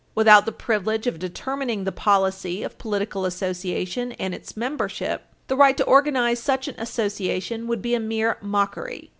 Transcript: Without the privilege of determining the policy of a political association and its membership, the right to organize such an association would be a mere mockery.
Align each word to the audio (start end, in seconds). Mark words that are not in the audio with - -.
Without 0.15 0.47
the 0.47 0.51
privilege 0.51 1.05
of 1.05 1.19
determining 1.19 1.83
the 1.83 1.91
policy 1.91 2.63
of 2.63 2.71
a 2.73 2.77
political 2.77 3.23
association 3.23 4.13
and 4.13 4.33
its 4.33 4.57
membership, 4.57 5.21
the 5.45 5.55
right 5.55 5.77
to 5.77 5.85
organize 5.85 6.39
such 6.39 6.67
an 6.67 6.73
association 6.79 7.67
would 7.67 7.83
be 7.83 7.93
a 7.93 7.99
mere 7.99 8.39
mockery. 8.41 9.09